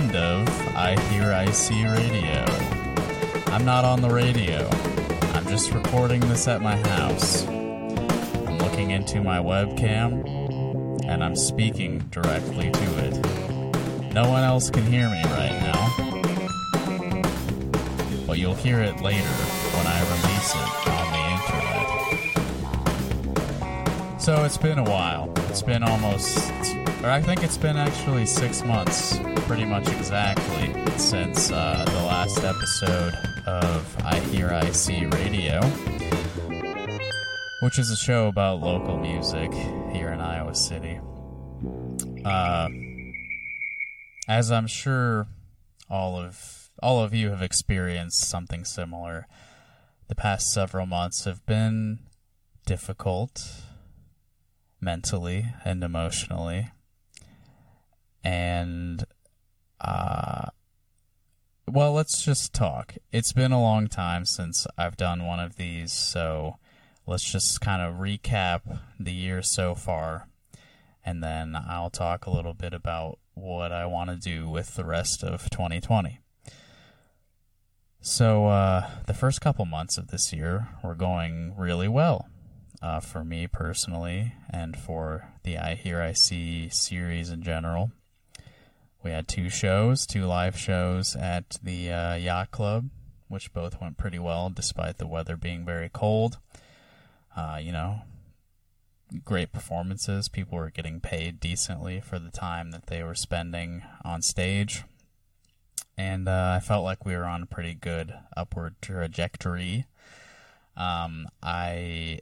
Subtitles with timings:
[0.00, 2.44] kind of I Hear I See Radio.
[3.52, 4.66] I'm not on the radio,
[5.34, 7.46] I'm just recording this at my house.
[7.46, 10.24] I'm looking into my webcam,
[11.04, 13.12] and I'm speaking directly to it.
[14.14, 15.88] No one else can hear me right now
[18.26, 21.22] but you'll hear it later when I release it on the
[24.06, 24.22] internet.
[24.22, 25.39] So it's been a while.
[25.50, 26.38] It's been almost,
[27.02, 29.18] or I think it's been actually six months,
[29.48, 33.14] pretty much exactly, since uh, the last episode
[33.48, 35.60] of I Hear I See Radio,
[37.62, 39.52] which is a show about local music
[39.92, 41.00] here in Iowa City.
[42.24, 42.68] Uh,
[44.28, 45.26] as I'm sure
[45.90, 49.26] all of all of you have experienced something similar.
[50.06, 51.98] The past several months have been
[52.66, 53.44] difficult
[54.80, 56.70] mentally and emotionally.
[58.22, 59.04] And,
[59.80, 60.46] uh,
[61.66, 62.96] well, let's just talk.
[63.12, 66.56] It's been a long time since I've done one of these, so
[67.06, 70.28] let's just kind of recap the year so far,
[71.04, 74.84] and then I'll talk a little bit about what I want to do with the
[74.84, 76.20] rest of 2020.
[78.02, 82.28] So uh, the first couple months of this year were going really well
[82.82, 87.92] uh, for me personally, and for the I Hear I See series in general.
[89.02, 92.90] We had two shows, two live shows at the uh, yacht club,
[93.28, 96.38] which both went pretty well despite the weather being very cold.
[97.36, 98.02] Uh, you know,
[99.24, 100.28] great performances.
[100.28, 104.84] People were getting paid decently for the time that they were spending on stage
[106.00, 109.84] and uh, I felt like we were on a pretty good upward trajectory.
[110.74, 112.20] Um, I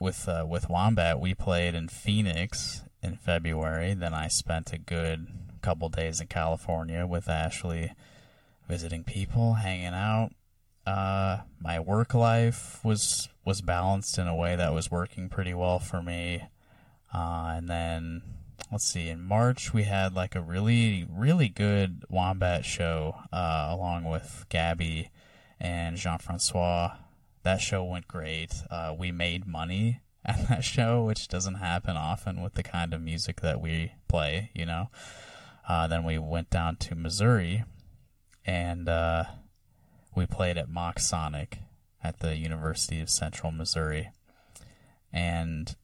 [0.00, 3.94] with uh, with Wombat, we played in Phoenix in February.
[3.94, 5.28] Then I spent a good
[5.62, 7.92] couple days in California with Ashley,
[8.66, 10.30] visiting people, hanging out.
[10.86, 15.78] Uh, my work life was was balanced in a way that was working pretty well
[15.78, 16.48] for me.
[17.12, 18.22] Uh, and then
[18.72, 24.04] let's see, in March we had like a really, really good Wombat show uh, along
[24.04, 25.10] with Gabby
[25.60, 26.92] and Jean Francois.
[27.42, 28.52] That show went great.
[28.70, 33.00] Uh, we made money at that show, which doesn't happen often with the kind of
[33.00, 34.90] music that we play, you know.
[35.68, 37.64] Uh, then we went down to Missouri
[38.44, 39.24] and uh,
[40.14, 41.58] we played at MOXsonic
[42.02, 44.10] at the University of Central Missouri.
[45.12, 45.74] And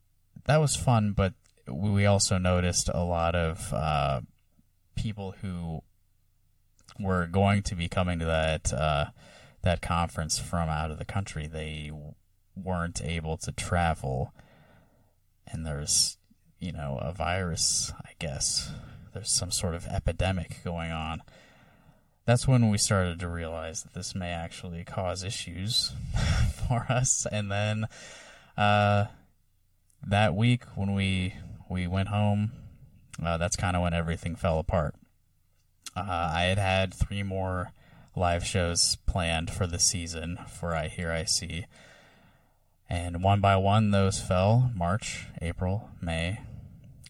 [0.47, 1.35] that was fun, but
[1.69, 4.21] we also noticed a lot of uh,
[4.95, 5.83] people who
[6.99, 9.07] were going to be coming to that uh,
[9.63, 11.47] that conference from out of the country.
[11.47, 11.91] They
[12.55, 14.33] weren't able to travel,
[15.47, 16.19] and there's
[16.59, 17.93] you know a virus.
[18.05, 18.71] I guess
[19.13, 21.23] there's some sort of epidemic going on.
[22.25, 25.93] That's when we started to realize that this may actually cause issues
[26.69, 27.25] for us.
[27.31, 27.87] And then
[28.57, 29.05] uh,
[30.05, 31.35] that week, when we
[31.69, 32.53] we went home.
[33.25, 34.95] Uh, that's kind of when everything fell apart.
[35.97, 37.73] Uh, I had had three more
[38.17, 41.67] live shows planned for the season for I Hear I See.
[42.89, 46.41] And one by one, those fell March, April, May.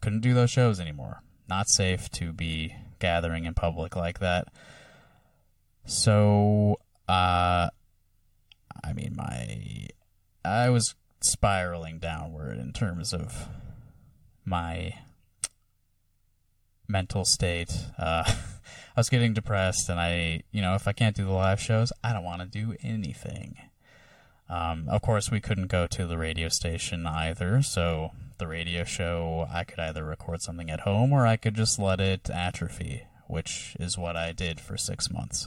[0.00, 1.22] Couldn't do those shows anymore.
[1.48, 4.48] Not safe to be gathering in public like that.
[5.84, 7.68] So, uh,
[8.82, 9.88] I mean, my.
[10.44, 13.48] I was spiraling downward in terms of
[14.44, 14.94] my
[16.88, 17.72] mental state.
[17.98, 18.24] Uh,
[18.96, 21.92] I was getting depressed, and I, you know, if I can't do the live shows,
[22.02, 23.58] I don't want to do anything.
[24.48, 29.46] Um, of course, we couldn't go to the radio station either, so the radio show,
[29.52, 33.76] I could either record something at home or I could just let it atrophy, which
[33.78, 35.46] is what I did for six months.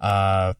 [0.00, 0.54] Uh,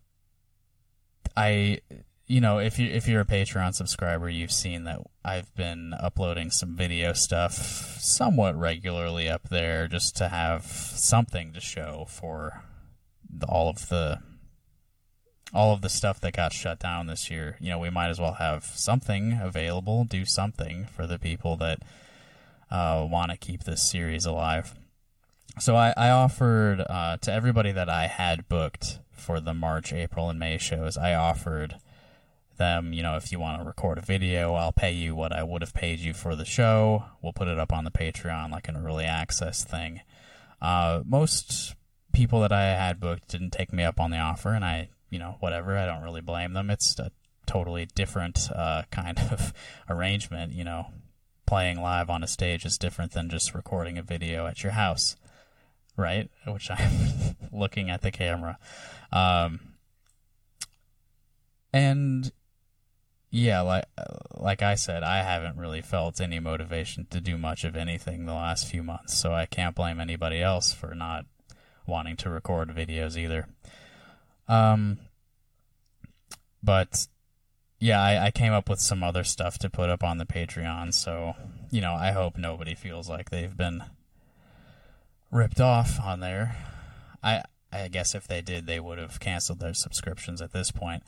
[1.37, 1.81] I
[2.27, 6.51] you know, if you if you're a Patreon subscriber, you've seen that I've been uploading
[6.51, 7.53] some video stuff
[8.01, 12.65] somewhat regularly up there, just to have something to show for
[13.31, 14.21] the, all of the
[15.55, 17.57] all of the stuff that got shut down this year.
[17.61, 21.79] You know, we might as well have something available, do something for the people that
[22.73, 24.75] uh, want to keep this series alive.
[25.61, 30.29] So I, I offered uh, to everybody that I had booked for the March, April,
[30.29, 30.99] and May shows.
[30.99, 31.77] I offered
[32.57, 35.43] them, you know, if you want to record a video, I'll pay you what I
[35.43, 37.05] would have paid you for the show.
[37.23, 40.01] We'll put it up on the Patreon like an early access thing.
[40.61, 41.75] Uh, most
[42.13, 45.19] people that I had booked didn't take me up on the offer, and I you
[45.19, 45.77] know, whatever.
[45.77, 46.71] I don't really blame them.
[46.71, 47.11] It's a
[47.47, 49.53] totally different uh, kind of
[49.89, 50.53] arrangement.
[50.53, 50.87] You know,
[51.47, 55.17] playing live on a stage is different than just recording a video at your house,
[55.97, 56.31] right?
[56.47, 58.59] Which I'm looking at the camera.
[59.13, 59.61] Um,
[61.73, 62.33] and
[63.31, 63.85] yeah, like
[64.35, 68.35] like I said, I haven't really felt any motivation to do much of anything the
[68.35, 71.27] last few months, so I can't blame anybody else for not
[71.87, 73.49] wanting to record videos either.
[74.49, 74.99] Um,
[76.63, 77.07] but
[77.81, 80.95] yeah, I, I came up with some other stuff to put up on the Patreon,
[80.95, 81.35] so
[81.71, 83.83] you know, I hope nobody feels like they've been
[85.31, 86.57] ripped off on there.
[87.23, 91.03] I I guess if they did, they would have canceled their subscriptions at this point.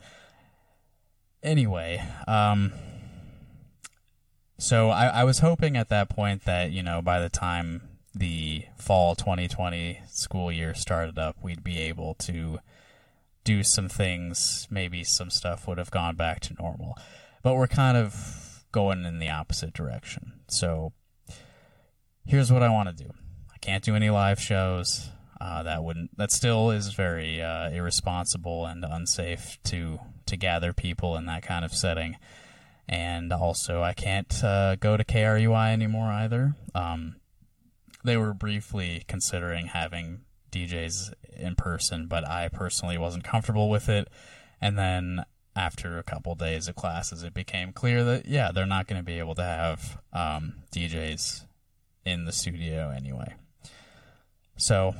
[1.41, 2.73] Anyway, um,
[4.57, 7.81] so I, I was hoping at that point that you know by the time
[8.13, 12.59] the fall 2020 school year started up, we'd be able to
[13.43, 14.67] do some things.
[14.69, 16.97] Maybe some stuff would have gone back to normal,
[17.41, 20.41] but we're kind of going in the opposite direction.
[20.47, 20.93] So
[22.25, 23.11] here's what I want to do.
[23.53, 25.09] I can't do any live shows.
[25.39, 26.17] Uh, that wouldn't.
[26.17, 31.65] That still is very uh, irresponsible and unsafe to to gather people in that kind
[31.65, 32.15] of setting.
[32.87, 36.55] And also, I can't uh, go to KRUI anymore either.
[36.73, 37.17] Um,
[38.03, 40.21] they were briefly considering having
[40.51, 44.07] DJs in person, but I personally wasn't comfortable with it.
[44.59, 48.87] And then after a couple days of classes, it became clear that yeah, they're not
[48.87, 51.45] going to be able to have um, DJs
[52.05, 53.35] in the studio anyway.
[54.57, 54.95] So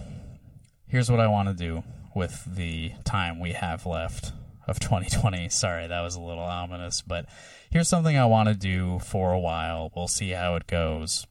[0.87, 1.83] here's what I want to do
[2.15, 4.31] with the time we have left
[4.69, 5.49] of 2020.
[5.49, 7.25] Sorry, that was a little ominous, but
[7.69, 9.91] here's something I want to do for a while.
[9.95, 11.25] We'll see how it goes.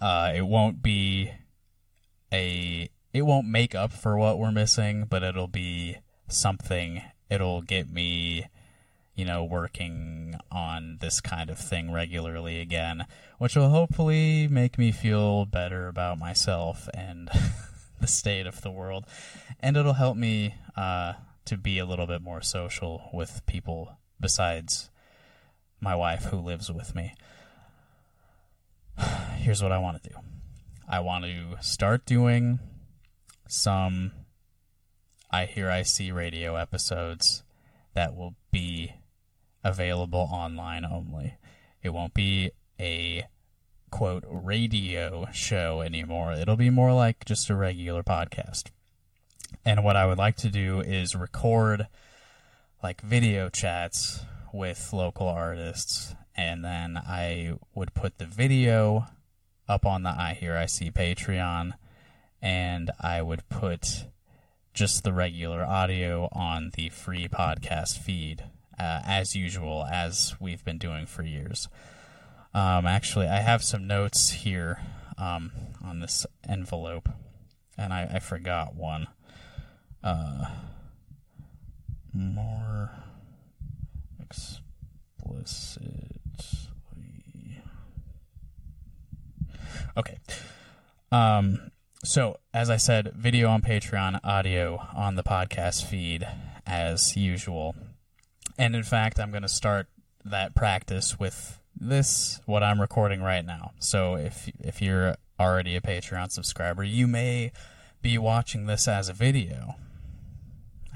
[0.00, 1.32] Uh, it won't be
[2.32, 5.98] a it won't make up for what we're missing, but it'll be
[6.28, 7.02] something.
[7.28, 8.46] It'll get me,
[9.14, 13.04] you know, working on this kind of thing regularly again,
[13.38, 17.28] which will hopefully make me feel better about myself and
[18.00, 19.04] the state of the world,
[19.60, 21.12] and it'll help me uh,
[21.44, 24.90] to be a little bit more social with people besides
[25.80, 27.14] my wife who lives with me.
[29.36, 30.16] Here's what I want to do.
[30.88, 32.60] I want to start doing
[33.48, 34.12] some
[35.30, 37.42] I Hear I See radio episodes
[37.94, 38.92] that will be
[39.64, 41.36] available online only.
[41.82, 43.26] It won't be a
[43.90, 46.32] quote radio show anymore.
[46.32, 48.70] It'll be more like just a regular podcast.
[49.64, 51.86] And what I would like to do is record
[52.82, 54.20] like video chats
[54.52, 59.06] with local artists and then I would put the video
[59.68, 61.72] up on the I Hear I See Patreon
[62.40, 64.06] and I would put
[64.74, 68.44] just the regular audio on the free podcast feed,
[68.78, 71.68] uh, as usual, as we've been doing for years.
[72.54, 74.80] Um, actually, I have some notes here
[75.18, 75.52] um,
[75.84, 77.08] on this envelope,
[77.76, 79.08] and I, I forgot one.
[80.02, 80.46] Uh,
[82.12, 82.90] more
[84.20, 86.12] explicitly.
[89.96, 90.18] Okay.
[91.10, 91.70] Um,
[92.04, 96.26] so, as I said, video on Patreon, audio on the podcast feed
[96.66, 97.76] as usual.
[98.58, 99.86] And in fact, I'm going to start
[100.24, 103.72] that practice with this what I'm recording right now.
[103.78, 107.52] So, if if you're already a Patreon subscriber, you may
[108.00, 109.76] be watching this as a video.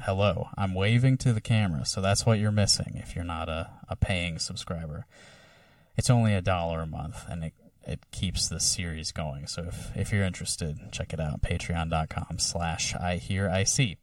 [0.00, 3.70] Hello, I'm waving to the camera, so that's what you're missing if you're not a,
[3.88, 5.06] a paying subscriber.
[5.96, 7.54] It's only a dollar a month, and it
[7.86, 9.46] it keeps the series going.
[9.46, 11.40] So if, if you're interested, check it out.
[11.40, 13.98] Patreon.com slash I hear I see.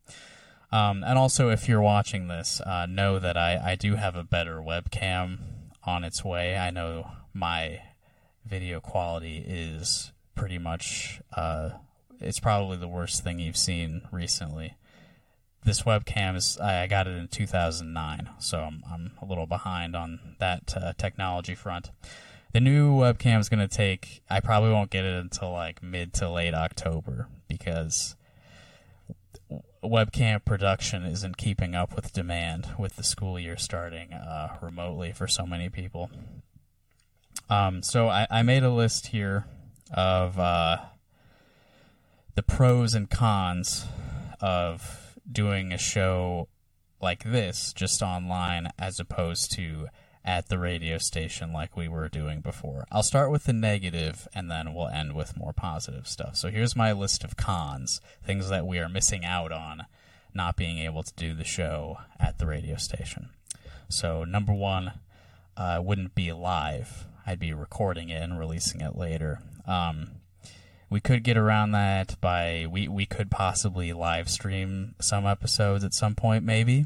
[0.72, 4.24] Um, and also, if you're watching this, uh, know that I, I do have a
[4.24, 5.38] better webcam
[5.84, 6.58] on its way.
[6.58, 7.82] I know my
[8.46, 11.72] video quality is pretty much, uh,
[12.20, 14.76] it's probably the worst thing you've seen recently.
[15.66, 20.20] This webcam is, I got it in 2009, so I'm, I'm a little behind on
[20.40, 21.90] that uh, technology front.
[22.52, 26.14] The new webcam is going to take, I probably won't get it until like mid
[26.16, 28.16] to late October because
[29.84, 35.28] webcam production isn't keeping up with demand with the school year starting uh, remotely for
[35.28, 36.10] so many people.
[37.50, 39.46] Um, so I, I, made a list here
[39.94, 40.78] of uh,
[42.36, 43.86] the pros and cons
[44.40, 46.48] of doing a show
[47.02, 49.88] like this just online as opposed to
[50.26, 52.86] at the radio station like we were doing before.
[52.92, 56.38] I'll start with the negative and then we'll end with more positive stuff.
[56.38, 59.86] So here's my list of cons, things that we are missing out on
[60.34, 63.30] not being able to do the show at the radio station.
[63.90, 64.94] So, number one,
[65.56, 67.06] uh, wouldn't be live.
[67.26, 69.40] I'd be recording it and releasing it later.
[69.68, 70.12] Um,
[70.94, 75.92] we could get around that by we we could possibly live stream some episodes at
[75.92, 76.86] some point, maybe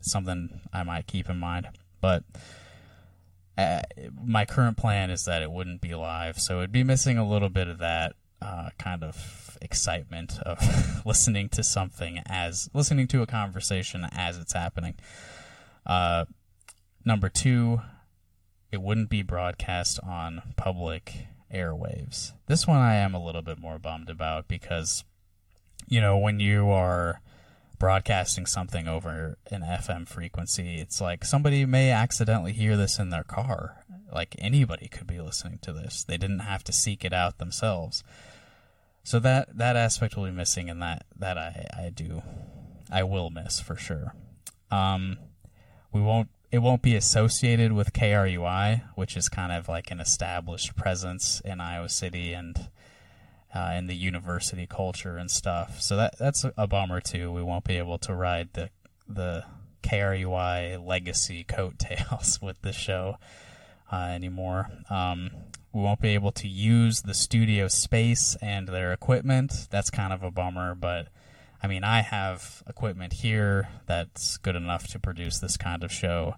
[0.00, 1.66] something I might keep in mind.
[2.00, 2.22] But
[3.58, 3.80] uh,
[4.24, 7.48] my current plan is that it wouldn't be live, so it'd be missing a little
[7.48, 13.26] bit of that uh, kind of excitement of listening to something as listening to a
[13.26, 14.94] conversation as it's happening.
[15.84, 16.26] Uh,
[17.04, 17.80] number two,
[18.70, 22.32] it wouldn't be broadcast on public airwaves.
[22.46, 25.04] This one I am a little bit more bummed about because,
[25.86, 27.20] you know, when you are
[27.78, 33.24] broadcasting something over an FM frequency, it's like somebody may accidentally hear this in their
[33.24, 33.84] car.
[34.12, 36.04] Like anybody could be listening to this.
[36.04, 38.02] They didn't have to seek it out themselves.
[39.04, 42.22] So that that aspect will be missing, and that that I I do
[42.90, 44.14] I will miss for sure.
[44.70, 45.16] Um,
[45.92, 50.76] we won't it won't be associated with KRUI, which is kind of like an established
[50.76, 52.68] presence in Iowa City and
[53.54, 55.80] uh, in the university culture and stuff.
[55.80, 57.32] So that that's a bummer too.
[57.32, 58.70] We won't be able to ride the
[59.06, 59.44] the
[59.82, 63.16] KRUI legacy coattails with the show
[63.92, 64.68] uh, anymore.
[64.90, 65.30] Um,
[65.72, 69.68] we won't be able to use the studio space and their equipment.
[69.70, 71.08] That's kind of a bummer, but
[71.62, 76.36] I mean, I have equipment here that's good enough to produce this kind of show,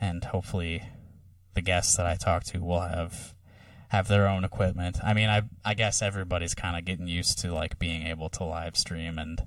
[0.00, 0.82] and hopefully,
[1.54, 3.34] the guests that I talk to will have
[3.88, 4.98] have their own equipment.
[5.02, 8.44] I mean, I I guess everybody's kind of getting used to like being able to
[8.44, 9.42] live stream and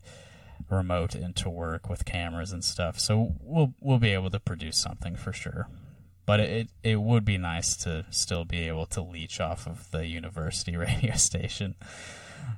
[0.69, 2.99] remote into work with cameras and stuff.
[2.99, 5.67] So we'll we'll be able to produce something for sure.
[6.25, 10.05] But it it would be nice to still be able to leech off of the
[10.05, 11.75] university radio station.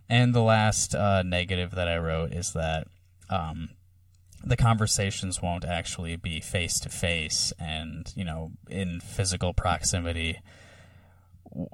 [0.09, 2.87] And the last uh, negative that I wrote is that
[3.29, 3.69] um,
[4.43, 10.39] the conversations won't actually be face to face and you know in physical proximity.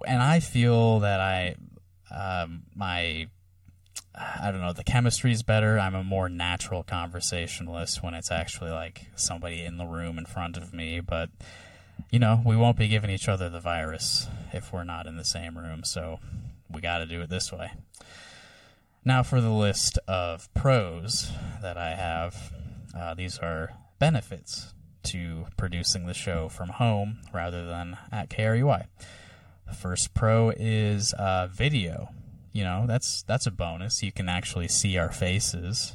[0.06, 1.56] And I feel that I
[2.12, 3.28] um, my
[4.18, 5.78] I don't know, the chemistry is better.
[5.78, 10.58] I'm a more natural conversationalist when it's actually like somebody in the room in front
[10.58, 11.00] of me.
[11.02, 11.30] But,
[12.10, 15.24] you know, we won't be giving each other the virus if we're not in the
[15.24, 15.84] same room.
[15.84, 16.20] So
[16.72, 17.72] we got to do it this way.
[19.06, 21.32] Now, for the list of pros
[21.62, 22.54] that I have,
[22.96, 28.86] uh, these are benefits to producing the show from home rather than at KRUI.
[29.68, 32.10] The first pro is uh, video.
[32.52, 34.04] You know, that's that's a bonus.
[34.04, 35.94] You can actually see our faces.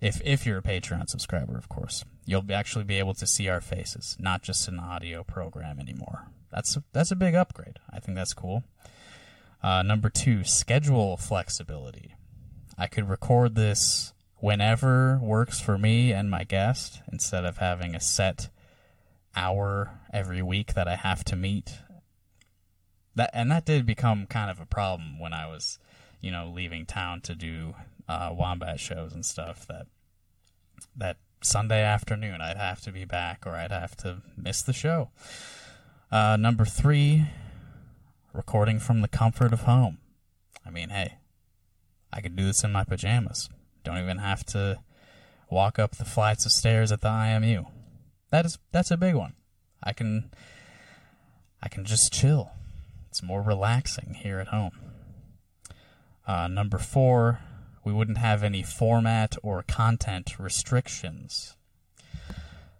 [0.00, 3.60] If if you're a Patreon subscriber, of course, you'll actually be able to see our
[3.60, 6.28] faces, not just an audio program anymore.
[6.50, 7.78] That's a, that's a big upgrade.
[7.90, 8.64] I think that's cool.
[9.62, 12.14] Uh, number two, schedule flexibility.
[12.76, 18.00] I could record this whenever works for me and my guest instead of having a
[18.00, 18.48] set
[19.34, 21.78] hour every week that I have to meet.
[23.16, 25.78] That and that did become kind of a problem when I was,
[26.20, 27.74] you know, leaving town to do
[28.08, 29.66] uh, wombat shows and stuff.
[29.66, 29.86] That
[30.96, 35.10] that Sunday afternoon I'd have to be back or I'd have to miss the show.
[36.10, 37.26] Uh, number three,
[38.38, 39.98] recording from the comfort of home.
[40.64, 41.18] I mean, hey,
[42.12, 43.50] I could do this in my pajamas.
[43.82, 44.78] Don't even have to
[45.50, 47.66] walk up the flights of stairs at the IMU.
[48.30, 49.34] That is that's a big one.
[49.82, 50.30] I can
[51.60, 52.52] I can just chill.
[53.10, 54.78] It's more relaxing here at home.
[56.24, 57.40] Uh, number four,
[57.84, 61.56] we wouldn't have any format or content restrictions.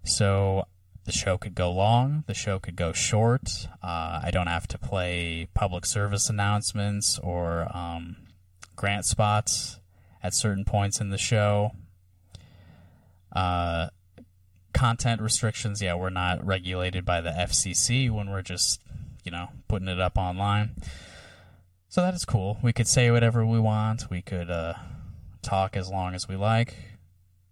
[0.04, 0.68] So
[1.08, 3.66] the show could go long, the show could go short.
[3.82, 8.16] Uh, I don't have to play public service announcements or um,
[8.76, 9.80] grant spots
[10.22, 11.70] at certain points in the show.
[13.34, 13.88] Uh,
[14.74, 18.82] content restrictions, yeah, we're not regulated by the FCC when we're just,
[19.24, 20.72] you know, putting it up online.
[21.88, 22.58] So that is cool.
[22.62, 24.10] We could say whatever we want.
[24.10, 24.74] We could uh,
[25.40, 26.74] talk as long as we like.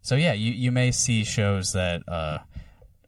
[0.02, 2.40] So yeah, you, you may see shows that uh,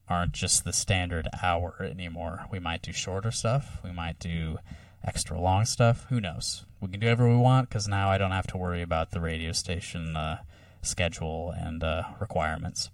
[0.08, 2.46] aren't just the standard hour anymore.
[2.50, 3.78] We might do shorter stuff.
[3.84, 4.58] We might do
[5.04, 6.06] extra long stuff.
[6.08, 6.64] Who knows?
[6.80, 9.20] We can do whatever we want because now I don't have to worry about the
[9.20, 10.38] radio station uh,
[10.82, 12.90] schedule and uh, requirements.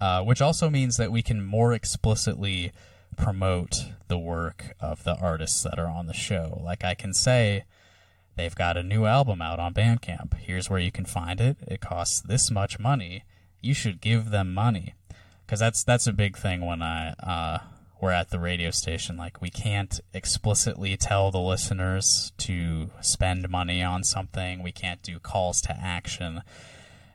[0.00, 2.72] Uh, which also means that we can more explicitly
[3.16, 6.60] promote the work of the artists that are on the show.
[6.62, 7.64] Like I can say,
[8.36, 10.34] they've got a new album out on Bandcamp.
[10.34, 11.56] Here's where you can find it.
[11.66, 13.24] It costs this much money.
[13.62, 14.94] You should give them money
[15.46, 17.58] because that's that's a big thing when I uh,
[18.00, 19.16] we're at the radio station.
[19.16, 24.62] Like we can't explicitly tell the listeners to spend money on something.
[24.62, 26.42] We can't do calls to action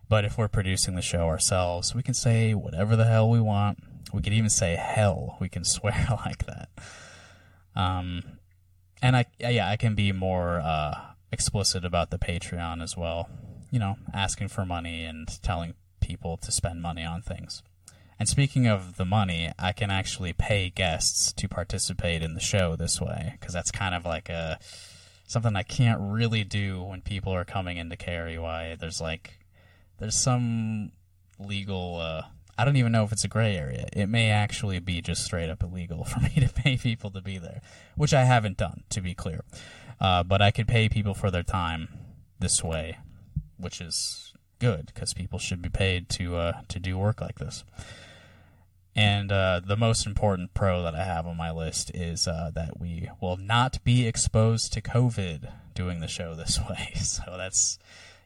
[0.09, 3.79] But if we're producing the show ourselves, we can say whatever the hell we want.
[4.13, 5.37] We could even say hell.
[5.39, 6.69] We can swear like that.
[7.75, 8.23] Um,
[9.01, 10.95] and I yeah I can be more uh,
[11.31, 13.29] explicit about the Patreon as well.
[13.71, 17.63] You know, asking for money and telling people to spend money on things.
[18.21, 22.75] And speaking of the money, I can actually pay guests to participate in the show
[22.75, 24.59] this way because that's kind of like a
[25.25, 28.77] something I can't really do when people are coming into KRUI.
[28.77, 29.39] There's like
[29.97, 30.91] there's some
[31.39, 32.21] legal uh,
[32.59, 33.87] I don't even know if it's a gray area.
[33.91, 37.39] It may actually be just straight up illegal for me to pay people to be
[37.39, 37.61] there,
[37.95, 39.41] which I haven't done, to be clear.
[39.99, 41.89] Uh, but I could pay people for their time
[42.37, 42.99] this way,
[43.57, 47.63] which is good because people should be paid to uh, to do work like this.
[48.95, 52.79] And uh, the most important pro that I have on my list is uh, that
[52.79, 56.91] we will not be exposed to COVID doing the show this way.
[56.95, 57.79] So that's,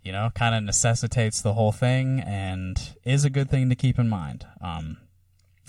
[0.03, 3.99] you know, kind of necessitates the whole thing and is a good thing to keep
[3.99, 4.45] in mind.
[4.59, 4.97] Um,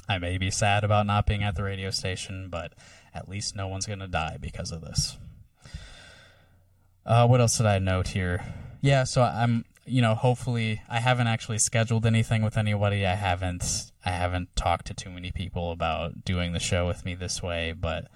[0.08, 2.72] I may be sad about not being at the radio station, but
[3.12, 5.18] at least no one's going to die because of this.
[7.04, 8.44] Uh, what else did I note here?
[8.80, 13.06] Yeah, so I'm you know, hopefully I haven't actually scheduled anything with anybody.
[13.06, 17.14] I haven't I haven't talked to too many people about doing the show with me
[17.14, 18.08] this way, but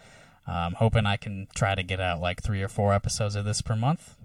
[0.47, 3.45] I'm um, hoping I can try to get out like 3 or 4 episodes of
[3.45, 4.17] this per month.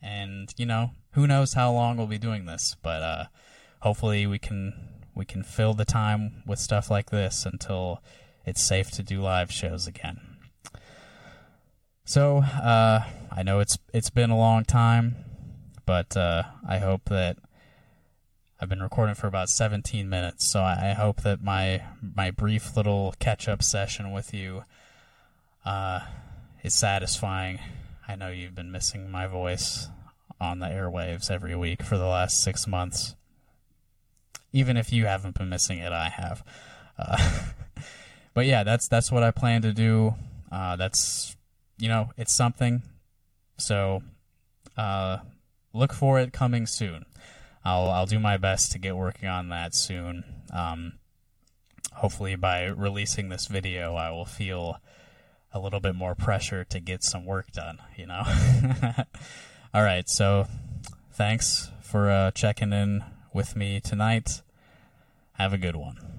[0.00, 3.24] And, you know, who knows how long we'll be doing this, but uh
[3.80, 4.72] hopefully we can
[5.14, 8.02] we can fill the time with stuff like this until
[8.44, 10.20] it's safe to do live shows again.
[12.04, 15.16] So, uh I know it's it's been a long time
[15.86, 17.38] but uh, I hope that
[18.60, 23.14] I've been recording for about 17 minutes, so I, hope that my my brief little
[23.18, 24.64] catch up session with you
[25.64, 26.00] uh,
[26.62, 27.60] is satisfying.
[28.08, 29.88] I know you've been missing my voice
[30.40, 33.14] on the airwaves every week for the last six months.
[34.52, 36.42] Even if you haven't been missing it, I have.
[36.98, 37.42] Uh,
[38.34, 40.14] but yeah, that's that's what I plan to do.
[40.50, 41.36] Uh, that's
[41.78, 42.82] you know, it's something.
[43.58, 44.02] So
[44.78, 45.18] uh,
[45.72, 47.06] look for it coming soon.
[47.64, 50.24] I'll I'll do my best to get working on that soon.
[50.52, 50.94] Um,
[51.94, 54.80] hopefully, by releasing this video, I will feel
[55.52, 57.78] a little bit more pressure to get some work done.
[57.96, 58.22] You know.
[59.74, 60.08] All right.
[60.08, 60.46] So,
[61.12, 64.42] thanks for uh, checking in with me tonight.
[65.32, 66.15] Have a good one.